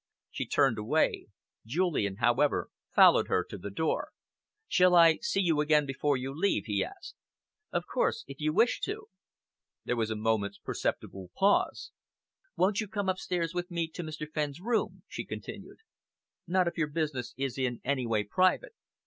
[0.31, 1.27] She turned away.
[1.63, 4.09] Julian, however, followed her to the door.
[4.67, 7.13] "Shall I see you again before you leave?" he asked.
[7.71, 9.09] "Of course if you wish to."
[9.85, 11.91] There was a moment's perceptible pause.
[12.55, 14.25] "Won't you come upstairs with me to Mr.
[14.27, 15.81] Fenn's room?" she continued.
[16.47, 18.73] "Not if your business is in any way private."